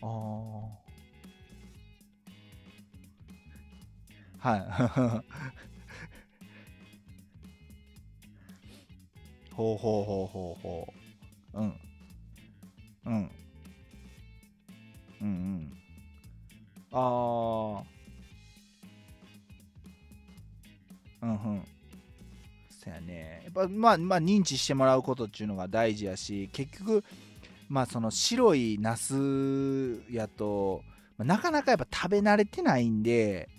[0.01, 0.07] あ
[4.43, 5.23] あはい
[9.55, 10.93] ほうほうほうほうほ
[11.53, 11.59] う。
[11.59, 11.79] うん。
[13.05, 13.31] うん。
[15.21, 15.71] うんうん。
[16.91, 17.62] ああ。
[23.53, 27.03] ぱまあまあ認知してもらうことっていうのが大事やし、結局、
[27.69, 30.83] まあその白いナスやと、
[31.17, 33.49] まあなかなかやっぱ食べ慣れてないんで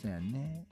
[0.00, 0.64] そうやね。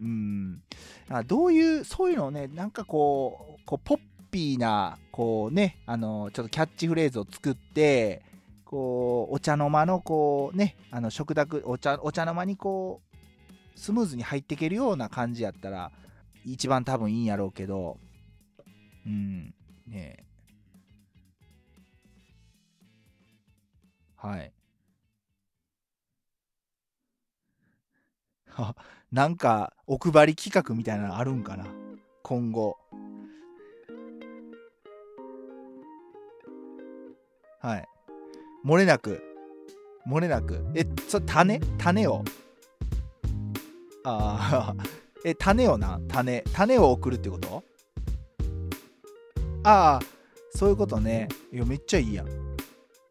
[0.00, 0.62] うん。
[1.08, 3.98] あどういうそういうのをねなんかこうこうポッ
[4.30, 8.22] ピーなこうねあのちょっとキャッチフレーズを作って
[8.64, 13.07] こうお茶の間のこうねあの食卓お茶お茶の間にこう
[13.78, 15.92] スムーズに入っていけるような感じやったら
[16.44, 17.98] 一番多分いいんやろうけど。
[19.06, 19.54] うん。
[19.86, 20.24] ねえ。
[24.16, 24.52] はい。
[28.48, 28.76] は
[29.12, 31.64] なんかお配り企画みたいなのあるんかな？
[32.22, 32.76] 今後。
[37.60, 37.88] はい。
[38.64, 39.22] 漏れなく。
[40.06, 40.66] 漏れなく。
[40.74, 41.60] えそ種？
[41.78, 42.24] 種を？
[44.04, 44.82] ああ
[45.24, 46.00] え種をな？
[46.08, 47.62] 種種を送るってこと？
[49.64, 50.00] ああ
[50.50, 51.28] そういうことね。
[51.52, 52.28] いやめっちゃいいやん。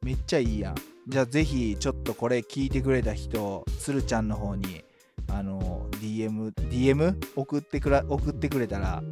[0.02, 0.76] めっちゃいいやん。
[1.08, 4.84] じゃあぜひちょっとこれ聞いてくれた人つるちゃんの方に
[5.30, 9.04] あの DM DM 送ってくら送ってくれたら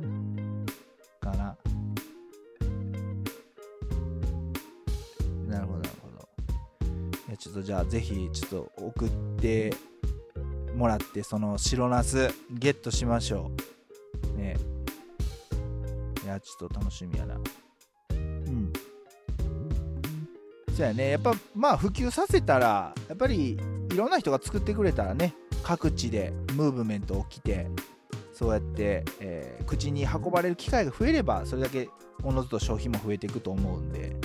[1.20, 1.58] かな。
[5.48, 6.28] なるほどなるほど。
[7.28, 9.10] いやちょっとじゃあぜひちょっと送っ
[9.40, 9.74] て
[10.76, 13.52] もらってその白ナスゲットしましょ
[14.34, 14.38] う。
[14.38, 14.58] ね。
[16.24, 17.36] いやちょっと楽しみやな。
[18.12, 18.74] うん。
[20.76, 21.12] そやね。
[21.12, 23.58] やっぱまあ普及させたらやっぱり
[23.92, 25.34] いろんな人が作ってくれたらね。
[25.64, 27.68] 各地でムーブメント起きて
[28.34, 31.90] そうやって、えー口に運ばれる機会が増えればそれだけ
[32.24, 34.16] おのずと消費も増えていくと思うんで、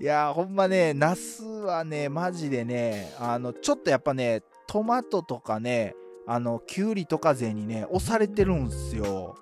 [0.00, 5.94] いやほんまねナスはねマジでねあのちょっとやっぱねトマトとかね
[6.26, 9.36] あのキュウリとか勢にね押されてるんすよ。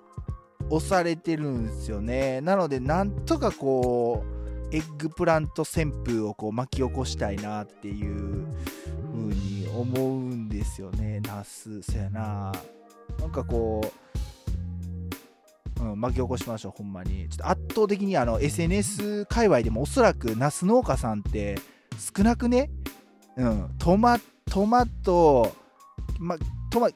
[0.71, 2.41] 押されてるんすよね。
[2.41, 4.23] なのでなんとかこ
[4.71, 8.45] う eggplant 旋風をこう巻き起こしたいなっていう
[9.13, 11.81] 風に思うんですよねナス。
[11.81, 12.51] そやな。
[13.19, 14.08] なんかこう、
[15.79, 17.29] うん、巻き起こしましょうほんまに。
[17.29, 21.57] ちょっと圧倒的にあの SNS 界隈でもおそらくナス農家さんって
[22.15, 22.69] 少なくね？
[23.37, 23.69] うん。
[23.77, 24.19] トマ
[24.49, 25.55] トマト
[26.19, 26.37] ま
[26.69, 26.89] トマ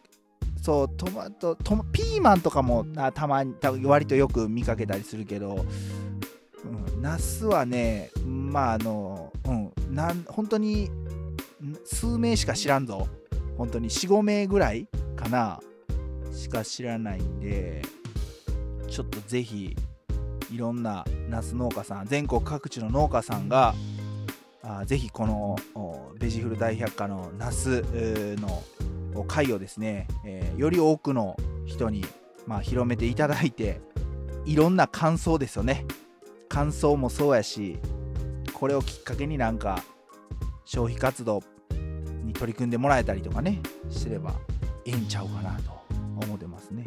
[0.61, 3.55] そうトマトトマピーマンとかもあたまに
[3.86, 5.65] 割とよく見かけたりするけど、
[6.63, 10.89] うん、ナスはねまああのうんなん本当に
[11.86, 13.07] 数名しか知らんぞ。
[13.57, 15.59] 本当に45名ぐらいかな
[16.34, 17.81] しか知らないんで。
[18.93, 19.75] ちょっとぜひ
[20.51, 23.73] いろんなナス農家さん全国各地の農家さんが
[24.61, 25.55] あぜひこの
[26.19, 27.83] ベジフル大百科のナス
[28.37, 28.63] の
[29.27, 31.35] 回をですね、えーより多くの
[31.65, 32.05] 人に、
[32.45, 33.81] まあ、広めていただいて
[34.45, 35.85] いろんな感想ですよね。
[36.47, 37.79] 感想もそうやし
[38.53, 39.83] これをきっかけになんか
[40.65, 41.41] 消費活動
[42.23, 44.33] に取り組んでもらえたりとかねすれば
[44.85, 45.71] ええんちゃうかなと
[46.23, 46.83] 思ってますね。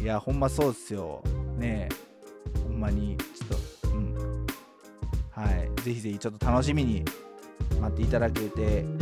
[0.00, 1.22] いやほんまそうっすよ。
[1.58, 2.58] ねえ。
[2.66, 3.16] ほんまに。
[3.18, 4.46] ちょっとうん。
[5.30, 5.82] はい。
[5.82, 7.04] ぜひぜひちょっと楽しみに
[7.80, 8.98] 待っていただけて、うん、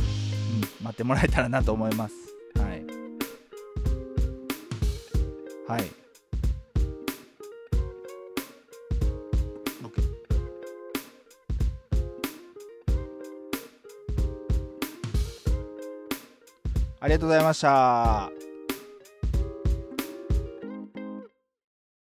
[0.83, 2.15] 待ってもらえたらなと思います。
[2.59, 2.85] はい。
[5.69, 5.99] はい。
[17.01, 18.38] ありがとうございました。